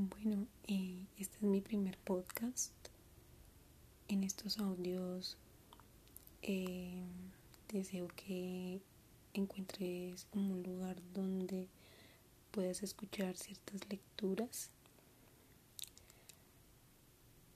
Bueno, 0.00 0.46
eh, 0.68 1.06
este 1.18 1.38
es 1.38 1.42
mi 1.42 1.60
primer 1.60 1.98
podcast. 1.98 2.70
En 4.06 4.22
estos 4.22 4.60
audios 4.60 5.36
eh, 6.42 7.02
deseo 7.72 8.06
que 8.06 8.80
encuentres 9.34 10.28
un 10.32 10.62
lugar 10.62 10.98
donde 11.14 11.66
puedas 12.52 12.84
escuchar 12.84 13.36
ciertas 13.36 13.88
lecturas 13.90 14.70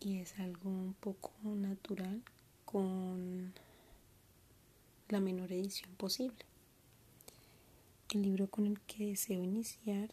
y 0.00 0.18
es 0.18 0.36
algo 0.40 0.68
un 0.68 0.94
poco 0.94 1.30
natural 1.44 2.24
con 2.64 3.52
la 5.10 5.20
menor 5.20 5.52
edición 5.52 5.92
posible. 5.94 6.44
El 8.12 8.22
libro 8.22 8.48
con 8.48 8.66
el 8.66 8.80
que 8.80 9.06
deseo 9.06 9.44
iniciar 9.44 10.10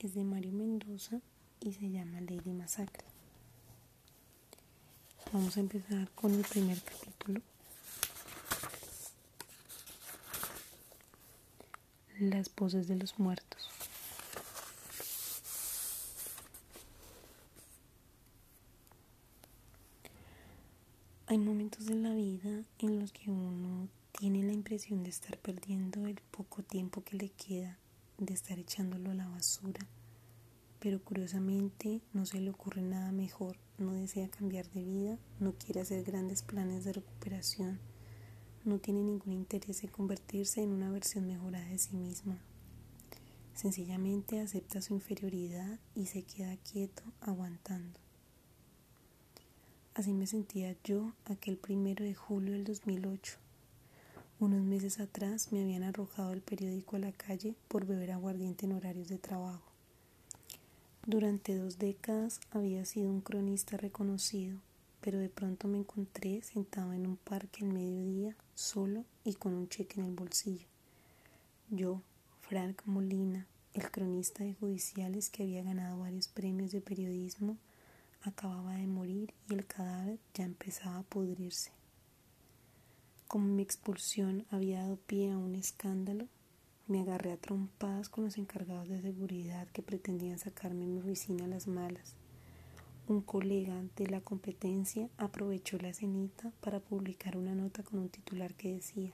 es 0.00 0.14
de 0.14 0.22
Mario 0.22 0.52
Mendoza 0.52 1.20
y 1.60 1.72
se 1.72 1.90
llama 1.90 2.20
Lady 2.20 2.52
Masacre. 2.52 3.04
Vamos 5.32 5.56
a 5.56 5.60
empezar 5.60 6.08
con 6.12 6.32
el 6.32 6.44
primer 6.44 6.80
capítulo. 6.80 7.40
Las 12.20 12.54
voces 12.54 12.86
de 12.86 12.96
los 12.96 13.18
muertos. 13.18 13.68
Hay 21.26 21.38
momentos 21.38 21.86
de 21.86 21.96
la 21.96 22.14
vida 22.14 22.62
en 22.78 23.00
los 23.00 23.12
que 23.12 23.30
uno 23.30 23.88
tiene 24.12 24.42
la 24.44 24.52
impresión 24.52 25.02
de 25.02 25.10
estar 25.10 25.36
perdiendo 25.38 26.06
el 26.06 26.20
poco 26.30 26.62
tiempo 26.62 27.02
que 27.02 27.16
le 27.16 27.28
queda 27.30 27.78
de 28.18 28.34
estar 28.34 28.58
echándolo 28.58 29.12
a 29.12 29.14
la 29.14 29.28
basura, 29.28 29.80
pero 30.80 31.02
curiosamente 31.02 32.00
no 32.12 32.26
se 32.26 32.40
le 32.40 32.50
ocurre 32.50 32.82
nada 32.82 33.12
mejor, 33.12 33.56
no 33.78 33.92
desea 33.92 34.28
cambiar 34.28 34.68
de 34.70 34.82
vida, 34.82 35.18
no 35.38 35.54
quiere 35.54 35.80
hacer 35.80 36.02
grandes 36.04 36.42
planes 36.42 36.84
de 36.84 36.92
recuperación, 36.92 37.78
no 38.64 38.78
tiene 38.78 39.02
ningún 39.02 39.32
interés 39.32 39.84
en 39.84 39.90
convertirse 39.90 40.62
en 40.62 40.70
una 40.70 40.90
versión 40.90 41.26
mejorada 41.26 41.66
de 41.66 41.78
sí 41.78 41.96
misma. 41.96 42.38
Sencillamente 43.54 44.40
acepta 44.40 44.82
su 44.82 44.94
inferioridad 44.94 45.78
y 45.94 46.06
se 46.06 46.22
queda 46.22 46.56
quieto 46.56 47.02
aguantando. 47.20 47.98
Así 49.94 50.12
me 50.12 50.26
sentía 50.26 50.76
yo 50.84 51.12
aquel 51.24 51.56
primero 51.56 52.04
de 52.04 52.14
julio 52.14 52.52
del 52.52 52.64
2008 52.64 53.47
unos 54.40 54.62
meses 54.62 55.00
atrás 55.00 55.52
me 55.52 55.62
habían 55.62 55.82
arrojado 55.82 56.32
el 56.32 56.42
periódico 56.42 56.96
a 56.96 57.00
la 57.00 57.12
calle 57.12 57.54
por 57.66 57.86
beber 57.86 58.12
aguardiente 58.12 58.66
en 58.66 58.72
horarios 58.72 59.08
de 59.08 59.18
trabajo. 59.18 59.72
Durante 61.06 61.56
dos 61.56 61.78
décadas 61.78 62.40
había 62.50 62.84
sido 62.84 63.10
un 63.10 63.20
cronista 63.20 63.76
reconocido, 63.76 64.58
pero 65.00 65.18
de 65.18 65.28
pronto 65.28 65.66
me 65.66 65.78
encontré 65.78 66.42
sentado 66.42 66.92
en 66.92 67.06
un 67.06 67.16
parque 67.16 67.64
al 67.64 67.72
mediodía, 67.72 68.36
solo 68.54 69.04
y 69.24 69.34
con 69.34 69.54
un 69.54 69.68
cheque 69.68 70.00
en 70.00 70.06
el 70.06 70.14
bolsillo. 70.14 70.66
Yo, 71.70 72.02
Frank 72.42 72.82
Molina, 72.84 73.46
el 73.74 73.90
cronista 73.90 74.44
de 74.44 74.54
judiciales 74.54 75.30
que 75.30 75.42
había 75.42 75.62
ganado 75.62 75.98
varios 75.98 76.28
premios 76.28 76.72
de 76.72 76.80
periodismo, 76.80 77.56
acababa 78.22 78.74
de 78.74 78.86
morir 78.86 79.32
y 79.48 79.54
el 79.54 79.66
cadáver 79.66 80.18
ya 80.34 80.44
empezaba 80.44 80.98
a 80.98 81.02
pudrirse. 81.02 81.77
Como 83.28 83.46
mi 83.46 83.62
expulsión 83.62 84.46
había 84.50 84.80
dado 84.80 84.96
pie 84.96 85.32
a 85.32 85.36
un 85.36 85.54
escándalo, 85.54 86.28
me 86.86 87.02
agarré 87.02 87.32
a 87.32 87.36
trompadas 87.36 88.08
con 88.08 88.24
los 88.24 88.38
encargados 88.38 88.88
de 88.88 89.02
seguridad 89.02 89.68
que 89.68 89.82
pretendían 89.82 90.38
sacarme 90.38 90.84
en 90.84 90.94
mi 90.94 91.00
oficina 91.00 91.44
a 91.44 91.48
las 91.48 91.66
malas. 91.66 92.14
Un 93.06 93.20
colega 93.20 93.84
de 93.96 94.06
la 94.06 94.22
competencia 94.22 95.10
aprovechó 95.18 95.76
la 95.76 95.92
cenita 95.92 96.52
para 96.62 96.80
publicar 96.80 97.36
una 97.36 97.54
nota 97.54 97.82
con 97.82 97.98
un 97.98 98.08
titular 98.08 98.54
que 98.54 98.72
decía 98.72 99.12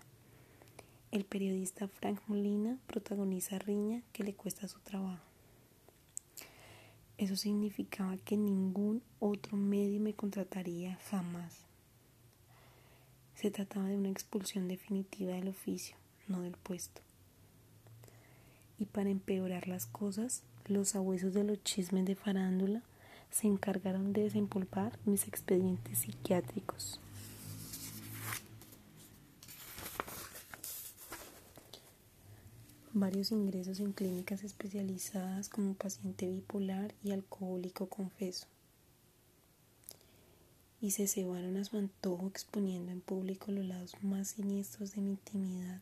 El 1.10 1.24
periodista 1.24 1.88
Frank 1.88 2.20
Molina 2.28 2.78
protagoniza 2.86 3.58
riña 3.58 4.02
que 4.12 4.22
le 4.22 4.34
cuesta 4.34 4.68
su 4.68 4.78
trabajo. 4.78 5.24
Eso 7.18 7.34
significaba 7.34 8.16
que 8.18 8.36
ningún 8.36 9.02
otro 9.18 9.56
medio 9.56 9.98
me 9.98 10.14
contrataría 10.14 11.00
jamás. 11.10 11.73
Se 13.44 13.50
trataba 13.50 13.88
de 13.88 13.96
una 13.98 14.08
expulsión 14.08 14.68
definitiva 14.68 15.34
del 15.34 15.48
oficio, 15.48 15.96
no 16.28 16.40
del 16.40 16.56
puesto. 16.56 17.02
Y 18.78 18.86
para 18.86 19.10
empeorar 19.10 19.68
las 19.68 19.84
cosas, 19.84 20.42
los 20.64 20.94
abuesos 20.96 21.34
de 21.34 21.44
los 21.44 21.62
chismes 21.62 22.06
de 22.06 22.14
farándula 22.14 22.80
se 23.30 23.46
encargaron 23.46 24.14
de 24.14 24.22
desempolvar 24.22 24.98
mis 25.04 25.28
expedientes 25.28 25.98
psiquiátricos. 25.98 26.98
Varios 32.94 33.30
ingresos 33.30 33.78
en 33.78 33.92
clínicas 33.92 34.42
especializadas 34.42 35.50
como 35.50 35.74
paciente 35.74 36.26
bipolar 36.30 36.94
y 37.04 37.10
alcohólico 37.10 37.90
confeso 37.90 38.46
y 40.84 40.90
se 40.90 41.06
cebaron 41.06 41.56
a 41.56 41.64
su 41.64 41.78
antojo 41.78 42.26
exponiendo 42.28 42.92
en 42.92 43.00
público 43.00 43.50
los 43.50 43.64
lados 43.64 43.94
más 44.02 44.28
siniestros 44.28 44.92
de 44.92 45.00
mi 45.00 45.12
intimidad. 45.12 45.80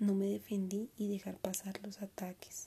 No 0.00 0.12
me 0.12 0.26
defendí 0.26 0.90
y 0.98 1.06
dejar 1.06 1.36
pasar 1.36 1.78
los 1.84 2.02
ataques. 2.02 2.66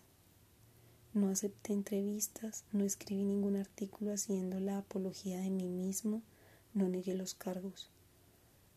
No 1.14 1.28
acepté 1.28 1.74
entrevistas, 1.74 2.64
no 2.72 2.86
escribí 2.86 3.26
ningún 3.26 3.58
artículo 3.58 4.14
haciendo 4.14 4.62
la 4.62 4.78
apología 4.78 5.42
de 5.42 5.50
mí 5.50 5.68
mismo, 5.68 6.22
no 6.74 6.88
negué 6.88 7.16
los 7.16 7.34
cargos. 7.34 7.90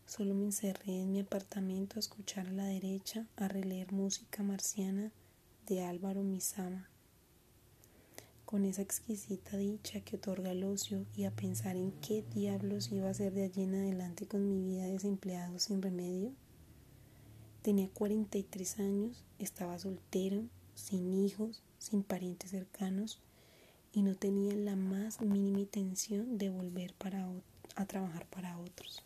Solo 0.05 0.33
me 0.33 0.43
encerré 0.43 0.99
en 0.99 1.13
mi 1.13 1.21
apartamento 1.21 1.95
a 1.95 2.01
escuchar 2.01 2.47
a 2.47 2.51
la 2.51 2.65
derecha, 2.65 3.25
a 3.37 3.47
releer 3.47 3.93
música 3.93 4.43
marciana 4.43 5.13
de 5.65 5.85
Álvaro 5.85 6.23
Misama 6.23 6.89
con 8.49 8.65
esa 8.65 8.81
exquisita 8.81 9.57
dicha 9.57 10.01
que 10.01 10.15
otorga 10.15 10.49
el 10.49 10.63
ocio 10.63 11.05
y 11.15 11.25
a 11.25 11.29
pensar 11.29 11.75
en 11.75 11.91
qué 12.01 12.23
diablos 12.33 12.91
iba 12.91 13.07
a 13.07 13.11
hacer 13.11 13.31
de 13.31 13.43
allí 13.43 13.61
en 13.61 13.75
adelante 13.75 14.25
con 14.25 14.49
mi 14.49 14.59
vida 14.59 14.87
desempleado 14.87 15.59
sin 15.59 15.83
remedio. 15.83 16.31
Tenía 17.61 17.89
43 17.89 18.79
años, 18.79 19.23
estaba 19.37 19.77
soltero, 19.77 20.45
sin 20.73 21.13
hijos, 21.13 21.61
sin 21.77 22.01
parientes 22.01 22.49
cercanos 22.49 23.21
y 23.93 24.01
no 24.01 24.15
tenía 24.15 24.55
la 24.55 24.75
más 24.75 25.21
mínima 25.21 25.59
intención 25.59 26.39
de 26.39 26.49
volver 26.49 26.95
para 26.95 27.29
a 27.75 27.85
trabajar 27.85 28.25
para 28.31 28.57
otros. 28.57 29.03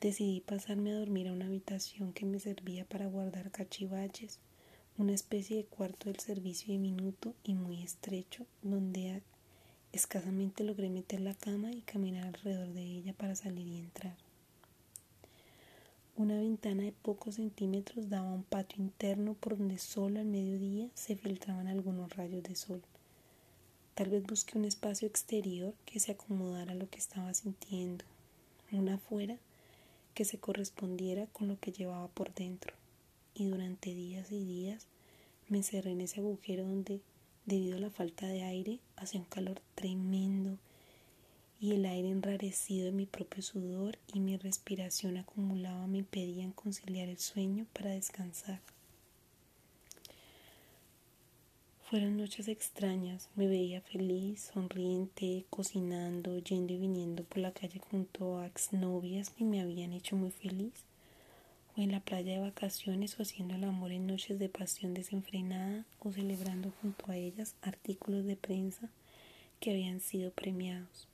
Decidí 0.00 0.40
pasarme 0.40 0.92
a 0.92 1.00
dormir 1.00 1.26
a 1.26 1.32
una 1.32 1.46
habitación 1.46 2.12
que 2.12 2.26
me 2.26 2.38
servía 2.38 2.84
para 2.84 3.08
guardar 3.08 3.50
cachivaches 3.50 4.38
una 4.98 5.12
especie 5.12 5.58
de 5.58 5.64
cuarto 5.64 6.08
del 6.08 6.20
servicio 6.20 6.72
diminuto 6.72 7.34
y 7.44 7.52
muy 7.52 7.82
estrecho, 7.82 8.46
donde 8.62 9.20
escasamente 9.92 10.64
logré 10.64 10.88
meter 10.88 11.20
la 11.20 11.34
cama 11.34 11.70
y 11.70 11.82
caminar 11.82 12.26
alrededor 12.26 12.68
de 12.68 12.82
ella 12.82 13.12
para 13.12 13.34
salir 13.34 13.66
y 13.66 13.76
entrar. 13.76 14.16
Una 16.16 16.38
ventana 16.38 16.84
de 16.84 16.92
pocos 16.92 17.34
centímetros 17.34 18.08
daba 18.08 18.30
a 18.30 18.34
un 18.34 18.42
patio 18.42 18.82
interno 18.82 19.34
por 19.34 19.58
donde 19.58 19.76
solo 19.76 20.18
al 20.18 20.26
mediodía 20.26 20.88
se 20.94 21.14
filtraban 21.14 21.68
algunos 21.68 22.16
rayos 22.16 22.42
de 22.42 22.54
sol. 22.54 22.80
Tal 23.94 24.08
vez 24.08 24.22
busqué 24.22 24.56
un 24.56 24.64
espacio 24.64 25.06
exterior 25.06 25.74
que 25.84 26.00
se 26.00 26.12
acomodara 26.12 26.72
a 26.72 26.76
lo 26.76 26.88
que 26.88 26.98
estaba 26.98 27.34
sintiendo, 27.34 28.06
una 28.72 28.94
afuera 28.94 29.36
que 30.14 30.24
se 30.24 30.38
correspondiera 30.38 31.26
con 31.26 31.48
lo 31.48 31.60
que 31.60 31.72
llevaba 31.72 32.08
por 32.08 32.32
dentro 32.32 32.72
y 33.36 33.46
durante 33.46 33.94
días 33.94 34.32
y 34.32 34.44
días 34.44 34.86
me 35.48 35.58
encerré 35.58 35.92
en 35.92 36.00
ese 36.00 36.20
agujero 36.20 36.64
donde, 36.64 37.00
debido 37.44 37.76
a 37.76 37.80
la 37.80 37.90
falta 37.90 38.26
de 38.26 38.42
aire, 38.42 38.80
hacía 38.96 39.20
un 39.20 39.26
calor 39.26 39.60
tremendo 39.74 40.58
y 41.60 41.72
el 41.72 41.84
aire 41.84 42.08
enrarecido 42.08 42.86
de 42.86 42.92
mi 42.92 43.06
propio 43.06 43.42
sudor 43.42 43.98
y 44.12 44.20
mi 44.20 44.36
respiración 44.36 45.18
acumulada 45.18 45.86
me 45.86 45.98
impedían 45.98 46.52
conciliar 46.52 47.08
el 47.08 47.18
sueño 47.18 47.66
para 47.72 47.90
descansar. 47.90 48.60
Fueron 51.88 52.16
noches 52.16 52.48
extrañas, 52.48 53.28
me 53.36 53.46
veía 53.46 53.80
feliz, 53.80 54.50
sonriente, 54.52 55.44
cocinando, 55.50 56.38
yendo 56.38 56.72
y 56.72 56.78
viniendo 56.78 57.22
por 57.22 57.38
la 57.38 57.52
calle 57.52 57.78
junto 57.78 58.38
a 58.38 58.46
exnovias 58.46 59.30
que 59.30 59.44
me 59.44 59.60
habían 59.60 59.92
hecho 59.92 60.16
muy 60.16 60.32
feliz 60.32 60.72
o 61.76 61.80
en 61.80 61.92
la 61.92 62.00
playa 62.00 62.32
de 62.32 62.40
vacaciones 62.40 63.18
o 63.18 63.22
haciendo 63.22 63.54
el 63.54 63.64
amor 63.64 63.92
en 63.92 64.06
noches 64.06 64.38
de 64.38 64.48
pasión 64.48 64.94
desenfrenada 64.94 65.84
o 65.98 66.12
celebrando 66.12 66.72
junto 66.80 67.10
a 67.10 67.16
ellas 67.16 67.54
artículos 67.62 68.24
de 68.24 68.36
prensa 68.36 68.88
que 69.60 69.70
habían 69.70 70.00
sido 70.00 70.30
premiados. 70.30 71.08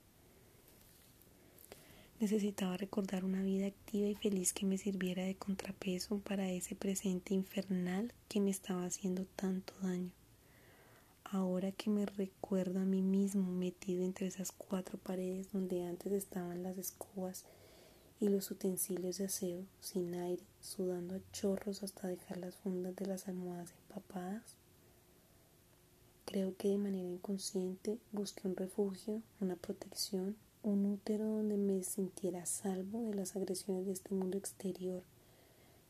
Necesitaba 2.21 2.77
recordar 2.77 3.25
una 3.25 3.43
vida 3.43 3.67
activa 3.67 4.07
y 4.07 4.15
feliz 4.15 4.53
que 4.53 4.65
me 4.65 4.79
sirviera 4.79 5.25
de 5.25 5.35
contrapeso 5.35 6.19
para 6.21 6.49
ese 6.51 6.77
presente 6.77 7.35
infernal 7.35 8.13
que 8.29 8.41
me 8.41 8.51
estaba 8.51 8.85
haciendo 8.85 9.25
tanto 9.37 9.75
daño. 9.83 10.13
ahora 11.25 11.73
que 11.73 11.89
me 11.89 12.05
recuerdo 12.05 12.79
a 12.81 12.85
mí 12.85 13.01
mismo 13.01 13.51
metido 13.51 14.05
entre 14.05 14.27
esas 14.27 14.53
cuatro 14.53 14.99
paredes 14.99 15.51
donde 15.51 15.83
antes 15.83 16.13
estaban 16.13 16.63
las 16.63 16.77
escobas 16.77 17.47
y 18.23 18.29
los 18.29 18.53
utensilios 18.53 19.19
de 19.19 19.25
aseo, 19.25 19.65
sin 19.81 20.15
aire, 20.15 20.45
sudando 20.61 21.17
a 21.17 21.33
chorros 21.33 21.83
hasta 21.83 22.07
dejar 22.07 22.37
las 22.37 22.55
fundas 22.55 22.95
de 22.95 23.07
las 23.07 23.27
almohadas 23.27 23.73
empapadas, 23.73 24.55
creo 26.25 26.57
que 26.57 26.69
de 26.69 26.79
manera 26.79 27.09
inconsciente 27.09 27.99
busqué 28.13 28.47
un 28.47 28.55
refugio, 28.55 29.23
una 29.41 29.57
protección, 29.57 30.37
un 30.63 30.87
útero 30.87 31.25
donde 31.25 31.57
me 31.57 31.83
sintiera 31.83 32.47
salvo 32.47 33.03
de 33.03 33.13
las 33.13 33.35
agresiones 33.35 33.87
de 33.87 33.93
este 33.93 34.15
mundo 34.15 34.39
exterior, 34.39 35.03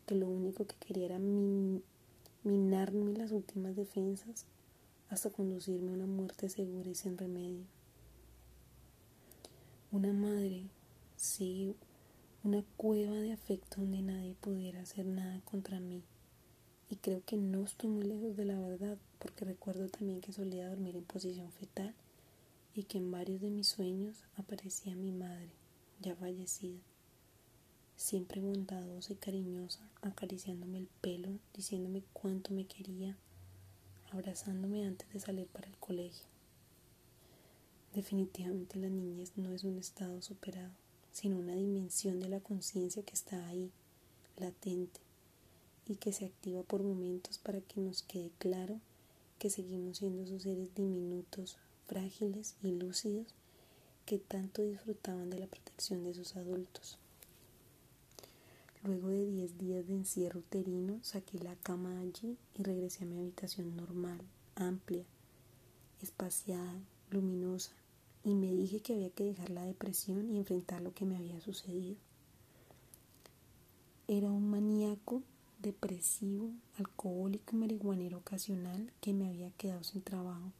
que 0.06 0.14
lo 0.14 0.26
único 0.26 0.67
que 0.67 0.76
quería 0.76 1.05
era 1.05 1.19
minarme 2.43 3.12
las 3.12 3.32
últimas 3.32 3.76
defensas 3.76 4.46
hasta 5.11 5.28
conducirme 5.28 5.90
a 5.90 5.96
una 5.96 6.06
muerte 6.06 6.49
segura 6.49 6.88
y 6.88 6.94
sin 6.94 7.19
remedio. 7.19 7.67
Una 9.90 10.14
madre, 10.14 10.62
sí, 11.19 11.76
una 12.44 12.65
cueva 12.77 13.17
de 13.17 13.33
afecto 13.33 13.81
donde 13.81 14.03
nadie 14.03 14.35
pudiera 14.35 14.81
hacer 14.81 15.06
nada 15.06 15.41
contra 15.44 15.79
mí. 15.79 16.03
Y 16.91 16.97
creo 16.97 17.25
que 17.25 17.37
no 17.37 17.65
estoy 17.65 17.89
muy 17.89 18.05
lejos 18.05 18.37
de 18.37 18.44
la 18.44 18.59
verdad, 18.59 18.99
porque 19.19 19.44
recuerdo 19.44 19.89
también 19.89 20.21
que 20.21 20.33
solía 20.33 20.69
dormir 20.69 20.97
en 20.97 21.05
posición 21.05 21.53
fetal 21.53 21.94
y 22.75 22.85
que 22.85 22.99
en 22.99 23.11
varios 23.11 23.41
de 23.41 23.50
mis 23.50 23.69
sueños 23.69 24.25
aparecía 24.37 24.97
mi 24.97 25.12
madre, 25.12 25.50
ya 26.00 26.17
fallecida, 26.17 26.81
siempre 27.97 28.41
bondadosa 28.41 29.12
y 29.12 29.17
cariñosa, 29.17 29.88
acariciándome 30.00 30.79
el 30.79 30.88
pelo, 31.00 31.38
diciéndome 31.55 32.03
cuánto 32.12 32.53
me 32.53 32.67
quería 32.67 33.17
abrazándome 34.11 34.85
antes 34.85 35.11
de 35.12 35.21
salir 35.21 35.47
para 35.47 35.69
el 35.69 35.77
colegio. 35.79 36.27
Definitivamente 37.95 38.79
la 38.79 38.88
niñez 38.88 39.37
no 39.37 39.53
es 39.53 39.65
un 39.65 39.79
estado 39.79 40.21
superado, 40.21 40.73
sino 41.12 41.38
una 41.38 41.55
dimensión 41.55 42.20
de 42.20 42.29
la 42.29 42.41
conciencia 42.41 43.03
que 43.03 43.14
está 43.14 43.47
ahí, 43.47 43.70
latente, 44.37 45.00
y 45.87 45.97
que 45.97 46.12
se 46.12 46.25
activa 46.25 46.62
por 46.62 46.82
momentos 46.82 47.38
para 47.38 47.61
que 47.61 47.81
nos 47.81 48.03
quede 48.03 48.31
claro 48.38 48.81
que 49.38 49.50
seguimos 49.50 49.99
siendo 49.99 50.23
esos 50.23 50.43
seres 50.43 50.75
diminutos, 50.75 51.56
frágiles 51.87 52.55
y 52.62 52.70
lúcidos 52.73 53.35
que 54.06 54.19
tanto 54.19 54.62
disfrutaban 54.62 55.31
de 55.31 55.38
la 55.38 55.47
protección 55.47 56.05
de 56.05 56.14
sus 56.14 56.37
adultos. 56.37 56.99
Luego 58.85 59.09
de 59.09 59.26
10 59.26 59.59
días 59.59 59.87
de 59.87 59.94
encierro 59.94 60.41
uterino, 60.41 60.99
saqué 61.03 61.38
la 61.38 61.55
cama 61.56 62.00
allí 62.00 62.37
y 62.59 62.62
regresé 62.62 63.05
a 63.05 63.06
mi 63.06 63.19
habitación 63.19 63.76
normal, 63.76 64.20
amplia, 64.56 65.05
espaciada, 66.00 66.81
luminosa, 67.11 67.73
y 68.25 68.35
me 68.35 68.53
dije 68.53 68.81
que 68.81 68.95
había 68.95 69.11
que 69.11 69.25
dejar 69.25 69.51
la 69.51 69.65
depresión 69.65 70.31
y 70.31 70.39
enfrentar 70.39 70.81
lo 70.81 70.95
que 70.95 71.05
me 71.05 71.17
había 71.17 71.41
sucedido. 71.41 71.97
Era 74.09 74.31
un 74.31 74.49
maníaco, 74.51 75.23
depresivo, 75.61 76.51
alcohólico 76.79 77.57
y 77.57 77.59
marihuanero 77.59 78.19
ocasional 78.19 78.93
que 79.01 79.13
me 79.13 79.29
había 79.29 79.51
quedado 79.53 79.83
sin 79.85 80.03
trabajo, 80.03 80.53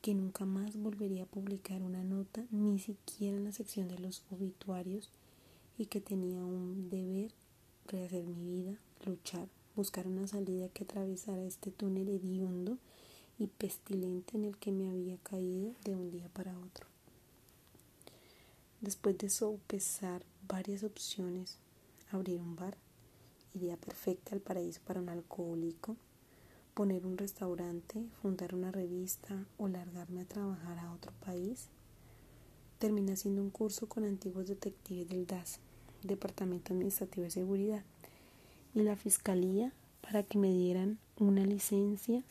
que 0.00 0.14
nunca 0.14 0.44
más 0.44 0.76
volvería 0.76 1.24
a 1.24 1.26
publicar 1.26 1.82
una 1.82 2.04
nota, 2.04 2.44
ni 2.50 2.78
siquiera 2.78 3.36
en 3.36 3.44
la 3.44 3.52
sección 3.52 3.88
de 3.88 3.98
los 3.98 4.22
obituarios, 4.30 5.10
y 5.76 5.86
que 5.86 6.00
tenía 6.00 6.40
un 6.44 6.88
deber 6.88 7.32
rehacer 7.86 8.24
mi 8.24 8.44
vida, 8.44 8.78
luchar, 9.04 9.48
buscar 9.76 10.06
una 10.06 10.26
salida 10.26 10.68
que 10.68 10.84
atravesara 10.84 11.44
este 11.44 11.70
túnel 11.70 12.08
hediondo 12.08 12.78
y 13.38 13.46
pestilente 13.46 14.36
en 14.36 14.44
el 14.44 14.56
que 14.56 14.72
me 14.72 14.90
había 14.90 15.16
caído 15.18 15.72
de 15.84 15.94
un 15.94 16.10
día 16.10 16.28
para 16.28 16.58
otro. 16.58 16.86
Después 18.80 19.16
de 19.18 19.30
sopesar 19.30 20.22
varias 20.46 20.82
opciones, 20.84 21.58
abrir 22.10 22.40
un 22.40 22.56
bar, 22.56 22.76
idea 23.54 23.76
perfecta 23.76 24.34
al 24.34 24.40
paraíso 24.40 24.80
para 24.84 25.00
un 25.00 25.08
alcohólico, 25.08 25.96
poner 26.74 27.06
un 27.06 27.18
restaurante, 27.18 28.06
fundar 28.22 28.54
una 28.54 28.70
revista 28.70 29.44
o 29.56 29.68
largarme 29.68 30.20
a 30.20 30.28
trabajar 30.28 30.78
a 30.78 30.92
otro 30.92 31.12
país, 31.24 31.66
terminé 32.78 33.12
haciendo 33.12 33.42
un 33.42 33.50
curso 33.50 33.88
con 33.88 34.04
antiguos 34.04 34.46
detectives 34.46 35.08
del 35.08 35.26
DAS 35.26 35.58
Departamento 36.02 36.72
Administrativo 36.72 37.24
de 37.24 37.30
Seguridad 37.30 37.82
y 38.74 38.82
la 38.82 38.94
Fiscalía 38.94 39.72
para 40.00 40.22
que 40.22 40.38
me 40.38 40.52
dieran 40.52 40.98
una 41.18 41.44
licencia 41.44 42.22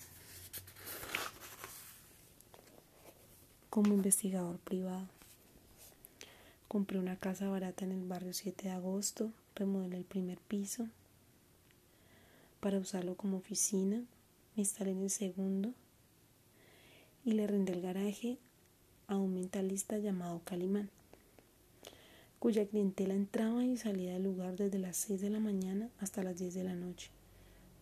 como 3.77 3.93
investigador 3.93 4.57
privado. 4.57 5.07
Compré 6.67 6.97
una 6.97 7.15
casa 7.15 7.47
barata 7.47 7.85
en 7.85 7.91
el 7.91 8.07
barrio 8.07 8.33
7 8.33 8.69
de 8.69 8.71
agosto, 8.71 9.31
remodelé 9.53 9.97
el 9.97 10.03
primer 10.03 10.39
piso 10.39 10.87
para 12.59 12.79
usarlo 12.79 13.13
como 13.13 13.37
oficina, 13.37 13.97
me 13.97 14.63
instalé 14.63 14.93
en 14.93 15.03
el 15.03 15.11
segundo 15.11 15.73
y 17.23 17.33
le 17.33 17.45
rendí 17.45 17.71
el 17.71 17.83
garaje 17.83 18.39
a 19.05 19.15
un 19.15 19.35
mentalista 19.35 19.99
llamado 19.99 20.41
Calimán 20.43 20.89
cuya 22.39 22.65
clientela 22.65 23.13
entraba 23.13 23.63
y 23.63 23.77
salía 23.77 24.13
del 24.13 24.23
lugar 24.23 24.55
desde 24.55 24.79
las 24.79 24.97
6 24.97 25.21
de 25.21 25.29
la 25.29 25.39
mañana 25.39 25.91
hasta 25.99 26.23
las 26.23 26.39
10 26.39 26.55
de 26.55 26.63
la 26.63 26.73
noche. 26.73 27.11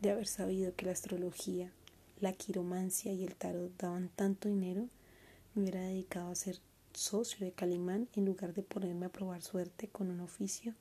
De 0.01 0.11
haber 0.11 0.27
sabido 0.27 0.75
que 0.75 0.87
la 0.87 0.91
astrología, 0.91 1.71
la 2.19 2.33
quiromancia 2.33 3.13
y 3.13 3.23
el 3.23 3.35
tarot 3.35 3.71
daban 3.77 4.09
tanto 4.09 4.49
dinero, 4.49 4.89
me 5.55 5.63
hubiera 5.63 5.81
dedicado 5.81 6.29
a 6.29 6.35
ser 6.35 6.59
socio 6.93 7.45
de 7.45 7.53
Calimán 7.53 8.09
en 8.13 8.25
lugar 8.25 8.53
de 8.53 8.61
ponerme 8.61 9.05
a 9.05 9.11
probar 9.11 9.41
suerte 9.41 9.87
con 9.87 10.09
un 10.09 10.19
oficio 10.19 10.73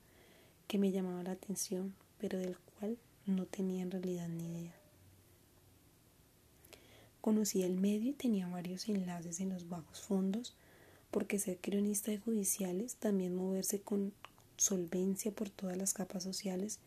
que 0.67 0.77
me 0.77 0.91
llamaba 0.91 1.23
la 1.23 1.31
atención, 1.31 1.95
pero 2.19 2.37
del 2.37 2.57
cual 2.57 2.97
no 3.25 3.45
tenía 3.45 3.83
en 3.83 3.91
realidad 3.91 4.27
ni 4.27 4.45
idea. 4.45 4.75
Conocía 7.21 7.65
el 7.65 7.77
medio 7.77 8.11
y 8.11 8.13
tenía 8.13 8.47
varios 8.47 8.87
enlaces 8.87 9.39
en 9.39 9.49
los 9.49 9.69
bajos 9.69 10.01
fondos 10.01 10.53
porque 11.09 11.39
ser 11.39 11.57
cronista 11.57 12.11
de 12.11 12.19
judiciales, 12.19 12.95
también 12.95 13.35
moverse 13.35 13.79
con 13.79 14.11
solvencia 14.57 15.31
por 15.31 15.49
todas 15.49 15.77
las 15.77 15.93
capas 15.93 16.23
sociales, 16.23 16.79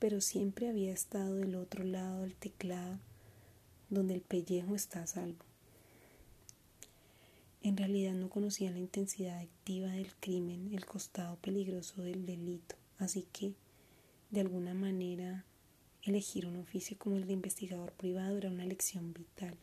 pero 0.00 0.20
siempre 0.20 0.68
había 0.68 0.92
estado 0.92 1.36
del 1.36 1.54
otro 1.54 1.84
lado 1.84 2.22
del 2.22 2.34
teclado, 2.34 2.98
donde 3.88 4.14
el 4.14 4.20
pellejo 4.20 4.74
está 4.74 5.02
a 5.02 5.06
salvo. 5.06 5.47
En 7.60 7.76
realidad 7.76 8.12
no 8.14 8.30
conocía 8.30 8.70
la 8.70 8.78
intensidad 8.78 9.40
activa 9.40 9.88
del 9.88 10.14
crimen, 10.20 10.72
el 10.72 10.86
costado 10.86 11.36
peligroso 11.36 12.02
del 12.02 12.24
delito, 12.24 12.76
así 12.98 13.26
que, 13.32 13.52
de 14.30 14.40
alguna 14.40 14.74
manera, 14.74 15.44
elegir 16.02 16.46
un 16.46 16.56
oficio 16.56 16.96
como 16.98 17.16
el 17.16 17.26
de 17.26 17.32
investigador 17.32 17.92
privado 17.92 18.38
era 18.38 18.48
una 18.48 18.64
lección 18.64 19.12
vital. 19.12 19.56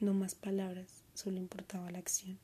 No 0.00 0.14
más 0.14 0.34
palabras, 0.34 1.04
solo 1.14 1.38
importaba 1.38 1.92
la 1.92 1.98
acción. 1.98 2.38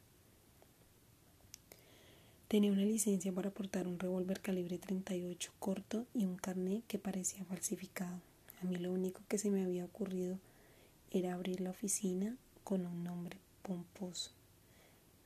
Tenía 2.46 2.70
una 2.70 2.84
licencia 2.84 3.32
para 3.32 3.50
portar 3.50 3.88
un 3.88 3.98
revólver 3.98 4.40
calibre 4.40 4.78
38 4.78 5.52
corto 5.58 6.06
y 6.14 6.24
un 6.24 6.36
carné 6.36 6.82
que 6.86 7.00
parecía 7.00 7.44
falsificado. 7.44 8.20
A 8.62 8.64
mí 8.64 8.76
lo 8.76 8.92
único 8.92 9.22
que 9.28 9.38
se 9.38 9.50
me 9.50 9.64
había 9.64 9.84
ocurrido 9.84 10.38
era 11.10 11.34
abrir 11.34 11.60
la 11.60 11.70
oficina 11.70 12.36
con 12.62 12.86
un 12.86 13.02
nombre 13.02 13.38
pomposo. 13.62 14.30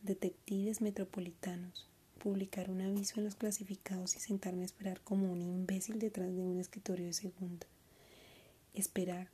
Detectives 0.02 0.80
Metropolitanos. 0.80 1.88
Publicar 2.18 2.70
un 2.70 2.80
aviso 2.80 3.18
en 3.18 3.24
los 3.24 3.34
clasificados 3.34 4.16
y 4.16 4.20
sentarme 4.20 4.62
a 4.62 4.66
esperar 4.66 5.00
como 5.00 5.30
un 5.30 5.42
imbécil 5.42 5.98
detrás 5.98 6.34
de 6.34 6.40
un 6.40 6.58
escritorio 6.58 7.06
de 7.06 7.12
segunda. 7.12 7.66
Esperar 8.72 9.28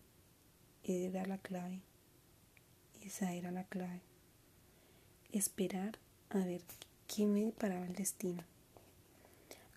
era 0.82 1.24
la 1.26 1.38
clave. 1.38 1.80
Esa 3.02 3.32
era 3.32 3.50
la 3.50 3.64
clave. 3.64 4.00
Esperar 5.32 5.98
a 6.30 6.38
ver 6.38 6.62
¿Qué 7.12 7.26
me 7.26 7.44
deparaba 7.44 7.84
el 7.86 7.94
destino? 7.94 8.44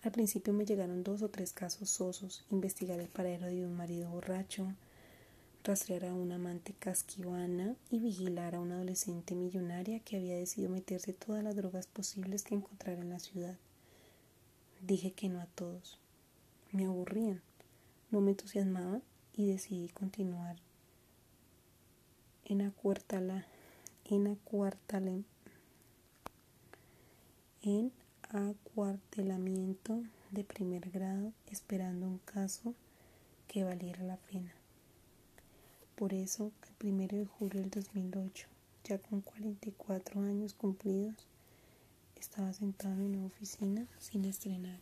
Al 0.04 0.12
principio 0.12 0.52
me 0.52 0.64
llegaron 0.64 1.02
dos 1.02 1.20
o 1.20 1.30
tres 1.30 1.52
casos 1.52 1.90
sosos, 1.90 2.44
investigar 2.52 3.00
el 3.00 3.08
paradero 3.08 3.46
de 3.46 3.64
un 3.66 3.74
marido 3.74 4.08
borracho, 4.08 4.72
rastrear 5.64 6.04
a 6.04 6.14
una 6.14 6.34
amante 6.34 6.74
casquivana 6.78 7.74
y 7.90 7.98
vigilar 7.98 8.54
a 8.54 8.60
una 8.60 8.74
adolescente 8.74 9.34
millonaria 9.34 9.98
que 10.00 10.16
había 10.16 10.36
decidido 10.36 10.70
meterse 10.70 11.14
todas 11.14 11.42
las 11.42 11.56
drogas 11.56 11.86
posibles 11.86 12.44
que 12.44 12.54
encontrara 12.54 13.00
en 13.00 13.08
la 13.08 13.18
ciudad. 13.18 13.56
Dije 14.82 15.12
que 15.12 15.30
no 15.30 15.40
a 15.40 15.46
todos. 15.46 15.98
Me 16.70 16.84
aburrían, 16.84 17.40
no 18.10 18.20
me 18.20 18.32
entusiasmaban 18.32 19.02
y 19.32 19.46
decidí 19.46 19.88
continuar 19.88 20.56
en 22.44 22.60
acuartala, 22.60 23.46
en 24.04 24.38
en 27.62 27.92
acuartelamiento 28.30 30.02
de 30.30 30.44
primer 30.44 30.90
grado 30.90 31.32
esperando 31.46 32.06
un 32.06 32.18
caso 32.18 32.74
que 33.48 33.64
valiera 33.64 34.02
la 34.02 34.18
pena. 34.18 34.52
Por 35.96 36.12
eso, 36.12 36.50
el 36.66 36.74
primero 36.74 37.16
de 37.16 37.26
julio 37.26 37.60
del 37.60 37.70
2008, 37.70 38.48
ya 38.82 38.98
con 38.98 39.20
44 39.20 40.20
años 40.20 40.52
cumplidos, 40.52 41.14
estaba 42.16 42.52
sentado 42.52 42.94
en 42.94 43.16
una 43.16 43.26
oficina 43.26 43.86
sin 44.00 44.24
estrenar. 44.24 44.80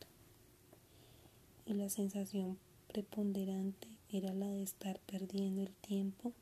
Y 1.67 1.75
la 1.75 1.91
sensación 1.91 2.59
preponderante 2.89 3.89
era 4.11 4.33
la 4.33 4.47
de 4.47 4.63
estar 4.63 4.99
perdiendo 5.01 5.63
el 5.63 5.73
tiempo 5.75 6.33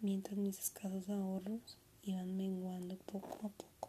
mientras 0.00 0.36
mis 0.36 0.58
escasos 0.58 1.08
ahorros 1.08 1.78
iban 2.02 2.36
menguando 2.36 2.96
poco 2.96 3.38
a 3.46 3.48
poco. 3.48 3.87